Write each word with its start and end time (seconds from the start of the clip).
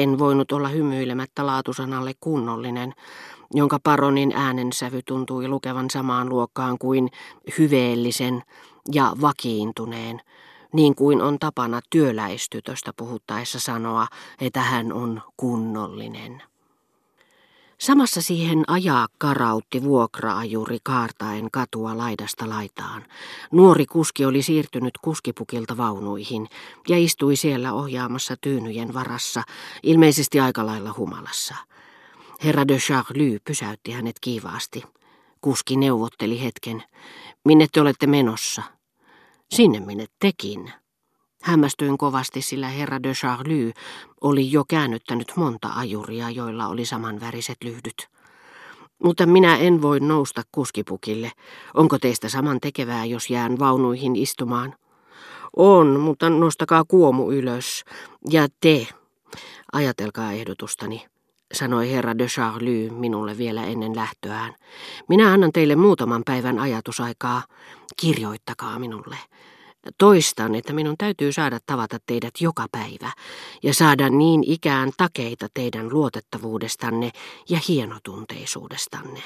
En 0.00 0.18
voinut 0.18 0.52
olla 0.52 0.68
hymyilemättä 0.68 1.46
laatusanalle 1.46 2.12
kunnollinen, 2.20 2.94
jonka 3.54 3.78
paronin 3.82 4.32
äänensävy 4.34 5.00
tuntui 5.06 5.48
lukevan 5.48 5.90
samaan 5.90 6.28
luokkaan 6.28 6.78
kuin 6.78 7.10
hyveellisen 7.58 8.42
ja 8.92 9.12
vakiintuneen, 9.20 10.20
niin 10.72 10.94
kuin 10.94 11.22
on 11.22 11.38
tapana 11.38 11.80
työläistytöstä 11.90 12.92
puhuttaessa 12.96 13.60
sanoa, 13.60 14.06
että 14.40 14.60
hän 14.60 14.92
on 14.92 15.22
kunnollinen. 15.36 16.42
Samassa 17.80 18.22
siihen 18.22 18.64
ajaa 18.66 19.08
karautti 19.18 19.82
vuokraajuri 19.82 20.78
kaartaen 20.82 21.50
katua 21.52 21.98
laidasta 21.98 22.48
laitaan. 22.48 23.04
Nuori 23.52 23.86
kuski 23.86 24.24
oli 24.24 24.42
siirtynyt 24.42 24.98
kuskipukilta 25.02 25.76
vaunuihin 25.76 26.48
ja 26.88 26.98
istui 26.98 27.36
siellä 27.36 27.72
ohjaamassa 27.72 28.36
tyynyjen 28.40 28.94
varassa, 28.94 29.42
ilmeisesti 29.82 30.40
aika 30.40 30.66
lailla 30.66 30.94
humalassa. 30.96 31.54
Herra 32.44 32.68
de 32.68 32.76
Charlie 32.76 33.38
pysäytti 33.44 33.92
hänet 33.92 34.16
kiivaasti. 34.20 34.82
Kuski 35.40 35.76
neuvotteli 35.76 36.42
hetken. 36.42 36.82
Minne 37.44 37.66
te 37.72 37.80
olette 37.80 38.06
menossa? 38.06 38.62
Sinne 39.54 39.80
minne 39.80 40.06
tekin. 40.18 40.72
Hämmästyin 41.42 41.98
kovasti, 41.98 42.42
sillä 42.42 42.68
herra 42.68 43.02
de 43.02 43.12
Charlie 43.12 43.72
oli 44.20 44.52
jo 44.52 44.64
käännyttänyt 44.68 45.32
monta 45.36 45.68
ajuria, 45.76 46.30
joilla 46.30 46.66
oli 46.66 46.84
samanväriset 46.84 47.56
lyhdyt. 47.64 48.08
Mutta 49.04 49.26
minä 49.26 49.56
en 49.56 49.82
voi 49.82 50.00
nousta 50.00 50.42
kuskipukille. 50.52 51.32
Onko 51.74 51.98
teistä 51.98 52.28
saman 52.28 52.60
tekevää, 52.60 53.04
jos 53.04 53.30
jään 53.30 53.58
vaunuihin 53.58 54.16
istumaan? 54.16 54.74
On, 55.56 56.00
mutta 56.00 56.30
nostakaa 56.30 56.84
kuomu 56.88 57.32
ylös. 57.32 57.84
Ja 58.30 58.48
te, 58.60 58.86
ajatelkaa 59.72 60.32
ehdotustani, 60.32 61.06
sanoi 61.52 61.90
herra 61.90 62.18
de 62.18 62.26
Charlie 62.26 62.90
minulle 62.90 63.38
vielä 63.38 63.64
ennen 63.64 63.96
lähtöään. 63.96 64.54
Minä 65.08 65.32
annan 65.32 65.52
teille 65.52 65.76
muutaman 65.76 66.22
päivän 66.26 66.58
ajatusaikaa. 66.58 67.42
Kirjoittakaa 68.00 68.78
minulle. 68.78 69.16
Toistan, 69.98 70.54
että 70.54 70.72
minun 70.72 70.94
täytyy 70.98 71.32
saada 71.32 71.58
tavata 71.66 71.98
teidät 72.06 72.34
joka 72.40 72.66
päivä 72.72 73.12
ja 73.62 73.74
saada 73.74 74.08
niin 74.08 74.44
ikään 74.46 74.90
takeita 74.96 75.46
teidän 75.54 75.88
luotettavuudestanne 75.92 77.10
ja 77.48 77.58
hienotunteisuudestanne. 77.68 79.22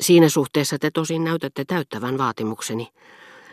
Siinä 0.00 0.28
suhteessa 0.28 0.78
te 0.78 0.90
tosin 0.90 1.24
näytätte 1.24 1.64
täyttävän 1.64 2.18
vaatimukseni, 2.18 2.88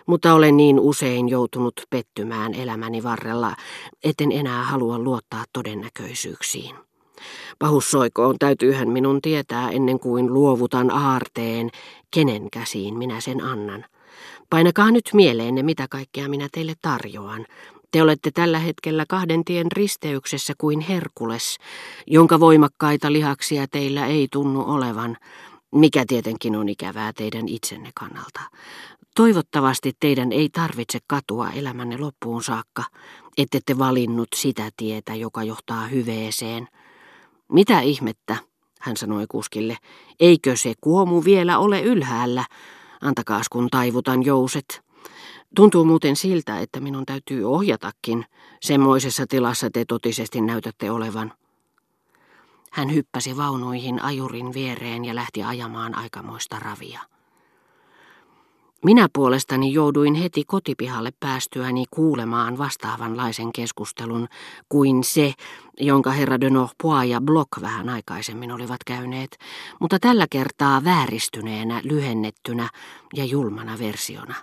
mutta 0.06 0.34
olen 0.34 0.58
niin 0.58 0.80
usein 0.80 1.30
joutunut 1.30 1.82
pettymään 1.90 2.54
elämäni 2.54 3.04
varrella, 3.04 3.56
etten 4.04 4.32
enää 4.32 4.64
halua 4.64 5.00
luottaa 5.00 5.44
todennäköisyyksiin. 5.54 6.76
Pahussoikoon 7.60 8.40
täytyyhän 8.40 8.90
minun 8.90 9.22
tietää 9.22 9.72
ennen 9.72 10.00
kuin 10.00 10.34
luovutan 10.34 10.92
aarteen, 10.92 11.70
kenen 12.12 12.52
käsiin 12.52 12.98
minä 12.98 13.22
sen 13.22 13.42
annan. 13.42 13.86
Painakaa 14.50 14.92
nyt 14.92 15.10
mieleenne, 15.14 15.64
mitä 15.64 15.88
kaikkea 15.90 16.30
minä 16.30 16.48
teille 16.52 16.74
tarjoan. 16.82 17.46
Te 17.92 18.02
olette 18.02 18.32
tällä 18.32 18.60
hetkellä 18.60 19.06
kahden 19.10 19.46
tien 19.46 19.72
risteyksessä 19.72 20.54
kuin 20.58 20.80
Herkules, 20.80 21.58
jonka 22.08 22.40
voimakkaita 22.40 23.12
lihaksia 23.14 23.68
teillä 23.68 24.08
ei 24.08 24.28
tunnu 24.32 24.64
olevan, 24.68 25.18
mikä 25.76 26.04
tietenkin 26.08 26.56
on 26.56 26.70
ikävää 26.70 27.14
teidän 27.14 27.48
itsenne 27.48 27.92
kannalta. 27.96 28.40
Toivottavasti 29.16 29.92
teidän 30.00 30.32
ei 30.32 30.50
tarvitse 30.50 31.00
katua 31.08 31.50
elämänne 31.52 31.98
loppuun 31.98 32.44
saakka, 32.44 32.84
ette 33.38 33.60
te 33.66 33.78
valinnut 33.78 34.28
sitä 34.36 34.70
tietä, 34.78 35.16
joka 35.16 35.44
johtaa 35.44 35.88
hyveeseen. 35.88 36.68
Mitä 37.52 37.80
ihmettä, 37.80 38.38
hän 38.80 38.98
sanoi 38.98 39.26
kuskille, 39.30 39.78
eikö 40.20 40.56
se 40.56 40.74
kuomu 40.82 41.24
vielä 41.24 41.58
ole 41.58 41.82
ylhäällä? 41.82 42.46
Antakaas 43.04 43.50
kun 43.50 43.68
taivutan 43.72 44.26
jouset. 44.26 44.82
Tuntuu 45.56 45.86
muuten 45.86 46.16
siltä, 46.16 46.60
että 46.60 46.80
minun 46.80 47.06
täytyy 47.06 47.46
ohjatakin. 47.46 48.26
Semmoisessa 48.62 49.26
tilassa 49.30 49.70
te 49.70 49.86
totisesti 49.86 50.42
näytätte 50.42 50.92
olevan. 50.92 51.34
Hän 52.72 52.94
hyppäsi 52.94 53.38
vaunuihin 53.38 54.04
ajurin 54.04 54.54
viereen 54.54 55.06
ja 55.06 55.16
lähti 55.16 55.44
ajamaan 55.44 55.96
aikamoista 55.96 56.60
ravia. 56.60 57.00
Minä 58.84 59.08
puolestani 59.14 59.74
jouduin 59.74 60.14
heti 60.14 60.44
kotipihalle 60.48 61.14
päästyäni 61.20 61.86
kuulemaan 61.92 62.58
vastaavanlaisen 62.58 63.54
keskustelun 63.54 64.28
kuin 64.70 65.04
se, 65.04 65.34
jonka 65.80 66.12
herra 66.12 66.42
de 66.42 66.50
Norpois 66.50 67.10
ja 67.10 67.22
Block 67.22 67.62
vähän 67.62 67.90
aikaisemmin 67.90 68.52
olivat 68.52 68.84
käyneet, 68.86 69.38
mutta 69.80 70.00
tällä 70.00 70.28
kertaa 70.30 70.84
vääristyneenä, 70.84 71.82
lyhennettynä 71.84 72.70
ja 73.16 73.26
julmana 73.26 73.80
versiona. 73.80 74.36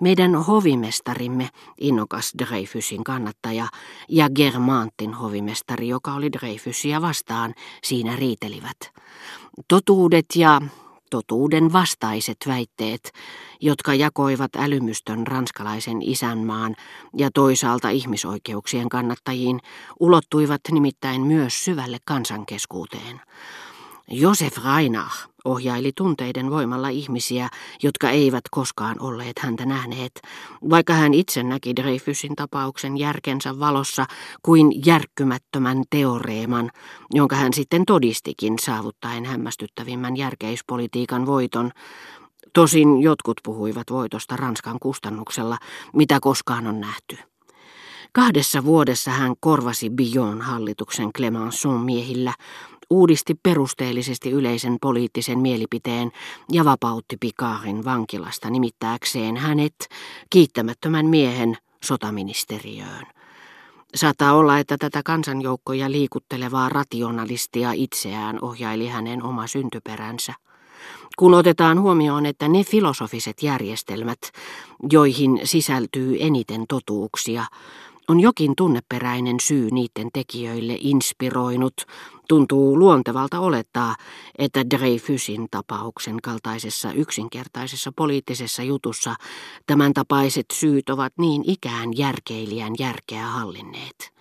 Meidän 0.00 0.34
hovimestarimme, 0.34 1.48
innokas 1.80 2.32
Dreyfusin 2.38 3.04
kannattaja, 3.04 3.66
ja 4.08 4.30
Germantin 4.30 5.14
hovimestari, 5.14 5.88
joka 5.88 6.14
oli 6.14 6.32
Dreyfusia 6.32 7.02
vastaan, 7.02 7.54
siinä 7.82 8.16
riitelivät. 8.16 8.92
Totuudet 9.68 10.26
ja 10.34 10.60
totuuden 11.10 11.72
vastaiset 11.72 12.36
väitteet, 12.46 13.12
jotka 13.60 13.94
jakoivat 13.94 14.56
älymystön 14.56 15.26
ranskalaisen 15.26 16.02
isänmaan 16.02 16.76
ja 17.16 17.30
toisaalta 17.34 17.88
ihmisoikeuksien 17.88 18.88
kannattajiin, 18.88 19.60
ulottuivat 20.00 20.60
nimittäin 20.72 21.20
myös 21.20 21.64
syvälle 21.64 21.98
kansankeskuuteen. 22.04 23.20
Josef 24.10 24.58
Reinach 24.64 25.28
ohjaili 25.44 25.92
tunteiden 25.96 26.50
voimalla 26.50 26.88
ihmisiä, 26.88 27.48
jotka 27.82 28.10
eivät 28.10 28.44
koskaan 28.50 28.96
olleet 29.00 29.38
häntä 29.38 29.66
nähneet, 29.66 30.22
vaikka 30.70 30.92
hän 30.92 31.14
itse 31.14 31.42
näki 31.42 31.76
Dreyfusin 31.76 32.36
tapauksen 32.36 32.98
järkensä 32.98 33.58
valossa 33.58 34.06
kuin 34.42 34.86
järkkymättömän 34.86 35.82
teoreeman, 35.90 36.70
jonka 37.14 37.36
hän 37.36 37.52
sitten 37.52 37.84
todistikin 37.84 38.58
saavuttaen 38.58 39.24
hämmästyttävimmän 39.24 40.16
järkeispolitiikan 40.16 41.26
voiton. 41.26 41.70
Tosin 42.52 43.02
jotkut 43.02 43.40
puhuivat 43.42 43.90
voitosta 43.90 44.36
Ranskan 44.36 44.78
kustannuksella, 44.82 45.58
mitä 45.92 46.18
koskaan 46.20 46.66
on 46.66 46.80
nähty. 46.80 47.18
Kahdessa 48.12 48.64
vuodessa 48.64 49.10
hän 49.10 49.34
korvasi 49.40 49.90
Bion 49.90 50.40
hallituksen 50.42 51.12
Clemenceau 51.12 51.78
miehillä, 51.78 52.34
uudisti 52.90 53.34
perusteellisesti 53.42 54.30
yleisen 54.30 54.76
poliittisen 54.80 55.38
mielipiteen 55.38 56.10
ja 56.52 56.64
vapautti 56.64 57.16
Picardin 57.20 57.84
vankilasta 57.84 58.50
nimittääkseen 58.50 59.36
hänet 59.36 59.88
kiittämättömän 60.30 61.06
miehen 61.06 61.56
sotaministeriöön. 61.84 63.06
Saattaa 63.94 64.34
olla, 64.34 64.58
että 64.58 64.76
tätä 64.78 65.02
kansanjoukkoja 65.04 65.90
liikuttelevaa 65.90 66.68
rationalistia 66.68 67.72
itseään 67.72 68.38
ohjaili 68.42 68.88
hänen 68.88 69.22
oma 69.22 69.46
syntyperänsä. 69.46 70.34
Kun 71.18 71.34
otetaan 71.34 71.80
huomioon, 71.80 72.26
että 72.26 72.48
ne 72.48 72.64
filosofiset 72.64 73.42
järjestelmät, 73.42 74.18
joihin 74.92 75.40
sisältyy 75.44 76.16
eniten 76.20 76.64
totuuksia, 76.68 77.44
on 78.08 78.20
jokin 78.20 78.56
tunneperäinen 78.56 79.40
syy 79.40 79.70
niiden 79.70 80.08
tekijöille 80.12 80.76
inspiroinut, 80.80 81.74
tuntuu 82.28 82.78
luontevalta 82.78 83.40
olettaa, 83.40 83.96
että 84.38 84.70
Dreyfusin 84.70 85.46
tapauksen 85.50 86.16
kaltaisessa 86.22 86.92
yksinkertaisessa 86.92 87.92
poliittisessa 87.96 88.62
jutussa 88.62 89.14
tämän 89.66 89.92
tapaiset 89.94 90.46
syyt 90.52 90.90
ovat 90.90 91.12
niin 91.18 91.42
ikään 91.46 91.96
järkeilijän 91.96 92.72
järkeä 92.78 93.26
hallinneet. 93.26 94.16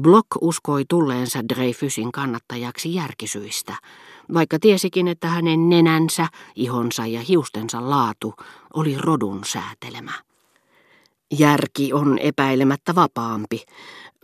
Block 0.00 0.26
uskoi 0.40 0.84
tulleensa 0.88 1.48
Dreyfusin 1.48 2.12
kannattajaksi 2.12 2.94
järkisyistä, 2.94 3.76
vaikka 4.34 4.58
tiesikin, 4.58 5.08
että 5.08 5.28
hänen 5.28 5.68
nenänsä, 5.68 6.28
ihonsa 6.56 7.06
ja 7.06 7.20
hiustensa 7.20 7.90
laatu 7.90 8.34
oli 8.74 8.98
rodun 8.98 9.44
säätelemä. 9.44 10.25
Järki 11.38 11.92
on 11.92 12.18
epäilemättä 12.18 12.94
vapaampi, 12.94 13.64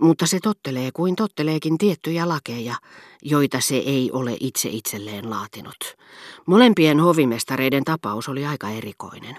mutta 0.00 0.26
se 0.26 0.38
tottelee 0.42 0.90
kuin 0.92 1.16
totteleekin 1.16 1.78
tiettyjä 1.78 2.28
lakeja, 2.28 2.74
joita 3.22 3.60
se 3.60 3.76
ei 3.76 4.10
ole 4.12 4.36
itse 4.40 4.68
itselleen 4.68 5.30
laatinut. 5.30 5.96
Molempien 6.46 7.00
hovimestareiden 7.00 7.84
tapaus 7.84 8.28
oli 8.28 8.46
aika 8.46 8.70
erikoinen. 8.70 9.36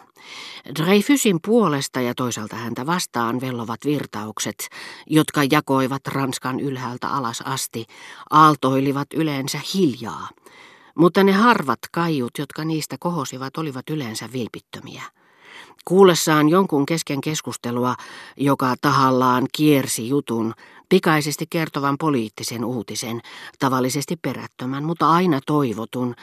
Dreyfusin 0.80 1.40
puolesta 1.46 2.02
ja 2.02 2.16
toisaalta 2.16 2.56
häntä 2.56 2.86
vastaan 2.86 3.42
vellovat 3.42 3.80
virtaukset, 3.86 4.70
jotka 5.08 5.42
jakoivat 5.52 6.08
Ranskan 6.08 6.60
ylhäältä 6.60 7.08
alas 7.08 7.42
asti, 7.42 7.86
aaltoilivat 8.30 9.08
yleensä 9.14 9.60
hiljaa, 9.74 10.30
mutta 10.96 11.24
ne 11.24 11.32
harvat 11.32 11.80
kaiut, 11.92 12.32
jotka 12.38 12.66
niistä 12.66 12.96
kohosivat, 13.00 13.58
olivat 13.58 13.90
yleensä 13.90 14.30
vilpittömiä. 14.34 15.04
Kuullessaan 15.86 16.50
jonkun 16.50 16.86
kesken 16.86 17.22
keskustelua, 17.22 17.96
joka 18.38 18.76
tahallaan 18.82 19.48
kiersi 19.52 20.10
jutun, 20.10 20.54
pikaisesti 20.90 21.46
kertovan 21.50 21.98
poliittisen 21.98 22.66
uutisen, 22.66 23.22
tavallisesti 23.60 24.16
perättömän, 24.16 24.84
mutta 24.84 25.10
aina 25.10 25.40
toivotun, 25.46 26.16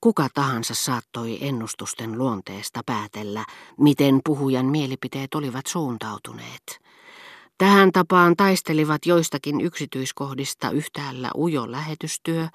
kuka 0.00 0.28
tahansa 0.34 0.74
saattoi 0.74 1.38
ennustusten 1.40 2.18
luonteesta 2.18 2.80
päätellä, 2.86 3.44
miten 3.78 4.20
puhujan 4.24 4.66
mielipiteet 4.66 5.34
olivat 5.34 5.66
suuntautuneet. 5.66 6.80
Tähän 7.58 7.92
tapaan 7.92 8.36
taistelivat 8.36 9.06
joistakin 9.06 9.60
yksityiskohdista 9.60 10.70
yhtäällä 10.70 11.30
ujo 11.36 11.70
lähetystyö 11.70 12.48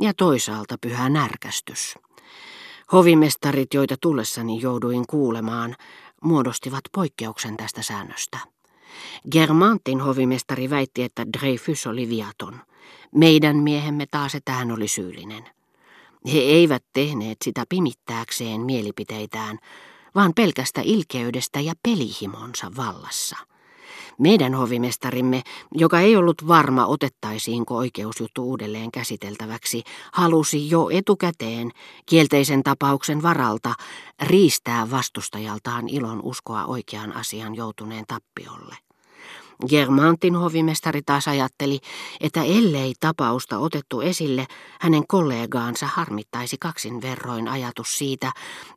ja 0.00 0.14
toisaalta 0.14 0.76
pyhä 0.80 1.08
närkästys. 1.08 1.94
Hovimestarit, 2.92 3.74
joita 3.74 3.96
tullessani 4.00 4.60
jouduin 4.60 5.04
kuulemaan, 5.06 5.76
muodostivat 6.22 6.84
poikkeuksen 6.94 7.56
tästä 7.56 7.82
säännöstä. 7.82 8.38
Germantin 9.30 10.00
hovimestari 10.00 10.70
väitti, 10.70 11.02
että 11.02 11.26
Dreyfus 11.38 11.86
oli 11.86 12.08
viaton. 12.08 12.60
Meidän 13.14 13.56
miehemme 13.56 14.06
taas, 14.10 14.34
että 14.34 14.52
hän 14.52 14.72
oli 14.72 14.88
syyllinen. 14.88 15.44
He 16.32 16.38
eivät 16.38 16.84
tehneet 16.92 17.36
sitä 17.44 17.64
pimittääkseen 17.68 18.60
mielipiteitään, 18.60 19.58
vaan 20.14 20.34
pelkästä 20.34 20.80
ilkeydestä 20.84 21.60
ja 21.60 21.72
pelihimonsa 21.82 22.70
vallassa. 22.76 23.36
Meidän 24.18 24.54
hovimestarimme, 24.54 25.42
joka 25.72 26.00
ei 26.00 26.16
ollut 26.16 26.48
varma 26.48 26.86
otettaisiinko 26.86 27.76
oikeusjuttu 27.76 28.42
uudelleen 28.42 28.90
käsiteltäväksi, 28.90 29.82
halusi 30.12 30.70
jo 30.70 30.88
etukäteen 30.92 31.70
kielteisen 32.06 32.62
tapauksen 32.62 33.22
varalta 33.22 33.74
riistää 34.22 34.90
vastustajaltaan 34.90 35.88
ilon 35.88 36.20
uskoa 36.22 36.64
oikean 36.64 37.16
asian 37.16 37.54
joutuneen 37.54 38.04
tappiolle. 38.08 38.76
Germantin 39.68 40.36
hovimestari 40.36 41.02
taas 41.02 41.28
ajatteli, 41.28 41.78
että 42.20 42.42
ellei 42.42 42.94
tapausta 43.00 43.58
otettu 43.58 44.00
esille, 44.00 44.46
hänen 44.80 45.06
kollegaansa 45.06 45.86
harmittaisi 45.86 46.56
kaksin 46.60 47.02
verroin 47.02 47.48
ajatus 47.48 47.98
siitä, 47.98 48.32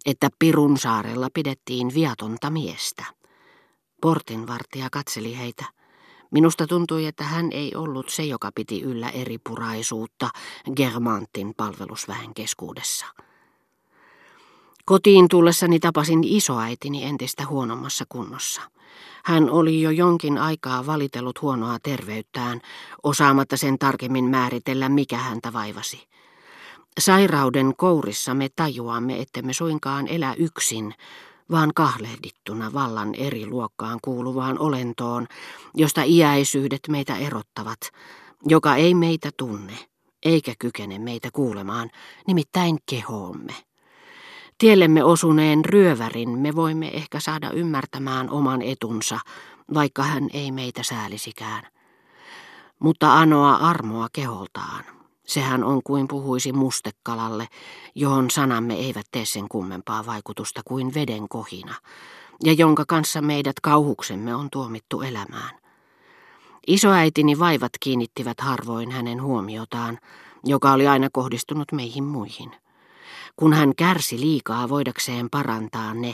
että 0.05 0.29
Pirun 0.39 0.77
saarella 0.77 1.27
pidettiin 1.33 1.93
viatonta 1.93 2.49
miestä. 2.49 3.20
Portinvartija 4.01 4.87
katseli 4.91 5.37
heitä. 5.37 5.65
Minusta 6.31 6.67
tuntui, 6.67 7.05
että 7.05 7.23
hän 7.23 7.51
ei 7.51 7.75
ollut 7.75 8.09
se, 8.09 8.23
joka 8.23 8.51
piti 8.55 8.81
yllä 8.81 9.09
eripuraisuutta 9.09 10.29
Germantin 10.75 11.53
palvelusväen 11.57 12.33
keskuudessa. 12.33 13.05
Kotiin 14.85 15.27
tullessani 15.27 15.79
tapasin 15.79 16.23
isoäitini 16.23 17.03
entistä 17.03 17.45
huonommassa 17.45 18.05
kunnossa. 18.09 18.61
Hän 19.23 19.49
oli 19.49 19.81
jo 19.81 19.89
jonkin 19.89 20.37
aikaa 20.37 20.85
valitellut 20.85 21.41
huonoa 21.41 21.77
terveyttään, 21.83 22.61
osaamatta 23.03 23.57
sen 23.57 23.79
tarkemmin 23.79 24.25
määritellä, 24.25 24.89
mikä 24.89 25.17
häntä 25.17 25.53
vaivasi. 25.53 26.07
Sairauden 26.99 27.73
kourissa 27.77 28.33
me 28.33 28.49
tajuamme, 28.55 29.21
ettemme 29.21 29.53
suinkaan 29.53 30.07
elä 30.07 30.33
yksin, 30.33 30.93
vaan 31.51 31.71
kahlehdittuna 31.75 32.73
vallan 32.73 33.15
eri 33.15 33.45
luokkaan 33.45 33.99
kuuluvaan 34.01 34.59
olentoon, 34.59 35.27
josta 35.73 36.03
iäisyydet 36.03 36.81
meitä 36.89 37.15
erottavat, 37.15 37.79
joka 38.45 38.75
ei 38.75 38.93
meitä 38.93 39.29
tunne, 39.37 39.73
eikä 40.25 40.53
kykene 40.59 40.99
meitä 40.99 41.29
kuulemaan, 41.33 41.89
nimittäin 42.27 42.77
kehoomme. 42.85 43.53
Tiellemme 44.57 45.03
osuneen 45.03 45.65
ryövärin 45.65 46.29
me 46.29 46.55
voimme 46.55 46.87
ehkä 46.87 47.19
saada 47.19 47.51
ymmärtämään 47.51 48.29
oman 48.29 48.61
etunsa, 48.61 49.19
vaikka 49.73 50.03
hän 50.03 50.29
ei 50.33 50.51
meitä 50.51 50.83
säälisikään. 50.83 51.67
Mutta 52.79 53.19
anoa 53.19 53.55
armoa 53.55 54.07
keholtaan. 54.13 55.00
Sehän 55.31 55.63
on 55.63 55.81
kuin 55.83 56.07
puhuisi 56.07 56.53
mustekalalle, 56.53 57.47
johon 57.95 58.31
sanamme 58.31 58.73
eivät 58.73 59.05
tee 59.11 59.25
sen 59.25 59.47
kummempaa 59.49 60.05
vaikutusta 60.05 60.61
kuin 60.65 60.93
veden 60.93 61.29
kohina, 61.29 61.75
ja 62.43 62.53
jonka 62.53 62.83
kanssa 62.87 63.21
meidät 63.21 63.59
kauhuksemme 63.59 64.35
on 64.35 64.49
tuomittu 64.51 65.01
elämään. 65.01 65.59
Isoäitini 66.67 67.39
vaivat 67.39 67.71
kiinnittivät 67.79 68.39
harvoin 68.41 68.91
hänen 68.91 69.21
huomiotaan, 69.21 69.99
joka 70.43 70.71
oli 70.71 70.87
aina 70.87 71.09
kohdistunut 71.13 71.71
meihin 71.71 72.03
muihin. 72.03 72.51
Kun 73.35 73.53
hän 73.53 73.75
kärsi 73.75 74.19
liikaa 74.19 74.69
voidakseen 74.69 75.29
parantaa 75.29 75.93
ne, 75.93 76.13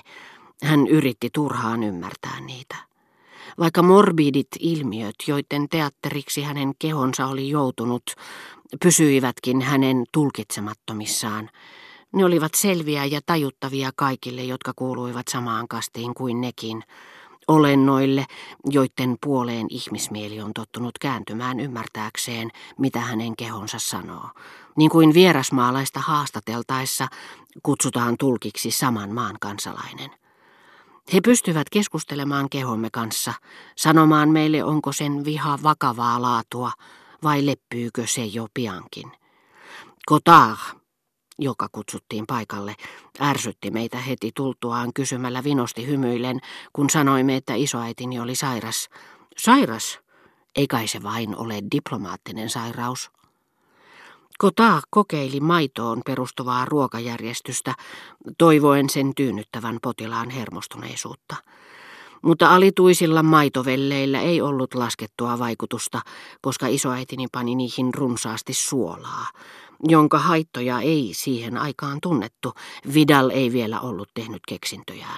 hän 0.64 0.88
yritti 0.88 1.30
turhaan 1.34 1.84
ymmärtää 1.84 2.40
niitä. 2.40 2.88
Vaikka 3.60 3.82
morbidit 3.82 4.48
ilmiöt, 4.60 5.16
joiden 5.28 5.70
teatteriksi 5.70 6.44
hänen 6.44 6.74
kehonsa 6.80 7.28
oli 7.28 7.50
joutunut, 7.50 8.04
pysyivätkin 8.84 9.62
hänen 9.62 10.04
tulkitsemattomissaan, 10.12 11.50
ne 12.14 12.26
olivat 12.26 12.54
selviä 12.54 13.06
ja 13.06 13.20
tajuttavia 13.26 13.92
kaikille, 13.96 14.44
jotka 14.44 14.74
kuuluivat 14.76 15.28
samaan 15.28 15.68
kastiin 15.68 16.14
kuin 16.14 16.42
nekin, 16.42 16.84
olennoille, 17.48 18.26
joiden 18.66 19.18
puoleen 19.24 19.68
ihmismieli 19.70 20.42
on 20.42 20.54
tottunut 20.54 21.00
kääntymään 21.00 21.60
ymmärtääkseen, 21.60 22.50
mitä 22.78 23.00
hänen 23.00 23.36
kehonsa 23.36 23.80
sanoo. 23.80 24.30
Niin 24.78 24.90
kuin 24.90 25.14
vierasmaalaista 25.14 26.00
haastateltaessa 26.00 27.08
kutsutaan 27.64 28.16
tulkiksi 28.20 28.72
saman 28.72 29.12
maan 29.12 29.36
kansalainen. 29.42 30.12
He 31.14 31.22
pystyvät 31.22 31.70
keskustelemaan 31.70 32.50
kehomme 32.50 32.90
kanssa, 32.90 33.34
sanomaan 33.76 34.30
meille 34.30 34.64
onko 34.64 34.92
sen 34.92 35.26
viha 35.26 35.60
vakavaa 35.64 36.22
laatua 36.22 36.72
vai 37.24 37.46
leppyykö 37.46 38.08
se 38.08 38.26
jo 38.26 38.48
piankin. 38.54 39.12
Kotar, 40.06 40.58
joka 41.40 41.68
kutsuttiin 41.72 42.28
paikalle, 42.28 42.76
ärsytti 43.22 43.72
meitä 43.72 43.98
heti 43.98 44.32
tultuaan 44.36 44.94
kysymällä 44.94 45.44
vinosti 45.44 45.88
hymyillen, 45.88 46.40
kun 46.74 46.90
sanoimme, 46.90 47.36
että 47.36 47.54
isoäitini 47.56 48.20
oli 48.20 48.36
sairas. 48.36 48.90
Sairas? 49.38 50.00
Ei 50.56 50.68
kai 50.68 50.88
se 50.88 51.04
vain 51.04 51.36
ole 51.36 51.60
diplomaattinen 51.72 52.50
sairaus. 52.50 53.12
Kota 54.38 54.82
kokeili 54.90 55.40
maitoon 55.40 56.02
perustuvaa 56.06 56.66
ruokajärjestystä, 56.66 57.74
toivoen 58.38 58.90
sen 58.90 59.16
tyynnyttävän 59.16 59.78
potilaan 59.82 60.30
hermostuneisuutta. 60.30 61.36
Mutta 62.22 62.56
alituisilla 62.56 63.24
maitovelleillä 63.24 64.22
ei 64.22 64.42
ollut 64.42 64.74
laskettua 64.74 65.40
vaikutusta, 65.40 66.02
koska 66.42 66.68
isoäitini 66.68 67.28
pani 67.32 67.56
niihin 67.56 67.94
runsaasti 67.94 68.54
suolaa, 68.54 69.28
jonka 69.84 70.18
haittoja 70.20 70.80
ei 70.80 71.10
siihen 71.14 71.58
aikaan 71.58 71.98
tunnettu. 72.02 72.54
Vidal 72.94 73.30
ei 73.30 73.52
vielä 73.52 73.82
ollut 73.82 74.10
tehnyt 74.14 74.42
keksintöjään. 74.48 75.16